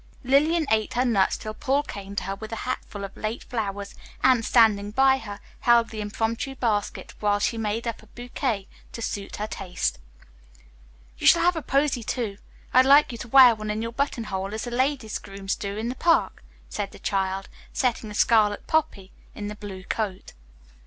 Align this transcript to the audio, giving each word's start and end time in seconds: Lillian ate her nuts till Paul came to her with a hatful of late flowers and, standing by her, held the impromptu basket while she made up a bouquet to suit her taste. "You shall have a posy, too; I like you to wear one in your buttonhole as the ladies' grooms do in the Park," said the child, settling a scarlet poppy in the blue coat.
Lillian 0.23 0.65
ate 0.71 0.95
her 0.95 1.05
nuts 1.05 1.37
till 1.37 1.53
Paul 1.53 1.83
came 1.83 2.15
to 2.15 2.23
her 2.23 2.33
with 2.35 2.51
a 2.51 2.55
hatful 2.65 3.03
of 3.03 3.15
late 3.15 3.43
flowers 3.43 3.93
and, 4.23 4.43
standing 4.43 4.89
by 4.89 5.19
her, 5.19 5.39
held 5.59 5.91
the 5.91 6.01
impromptu 6.01 6.55
basket 6.55 7.13
while 7.19 7.37
she 7.37 7.55
made 7.55 7.87
up 7.87 8.01
a 8.01 8.07
bouquet 8.07 8.67
to 8.93 9.01
suit 9.03 9.35
her 9.35 9.45
taste. 9.45 9.99
"You 11.19 11.27
shall 11.27 11.43
have 11.43 11.55
a 11.55 11.61
posy, 11.61 12.01
too; 12.01 12.39
I 12.73 12.81
like 12.81 13.11
you 13.11 13.19
to 13.19 13.27
wear 13.27 13.53
one 13.53 13.69
in 13.69 13.83
your 13.83 13.93
buttonhole 13.93 14.55
as 14.55 14.63
the 14.63 14.71
ladies' 14.71 15.19
grooms 15.19 15.55
do 15.55 15.77
in 15.77 15.89
the 15.89 15.93
Park," 15.93 16.43
said 16.67 16.89
the 16.93 16.97
child, 16.97 17.47
settling 17.71 18.09
a 18.09 18.15
scarlet 18.15 18.65
poppy 18.65 19.11
in 19.35 19.49
the 19.49 19.55
blue 19.55 19.83
coat. 19.83 20.33